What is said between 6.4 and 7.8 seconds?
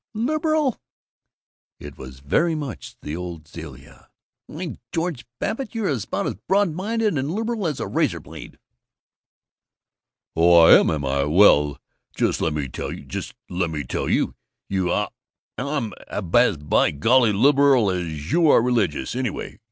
broad minded and liberal as